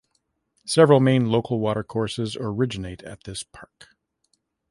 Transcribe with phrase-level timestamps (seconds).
[0.65, 3.89] Several main local watercourses originate at this park.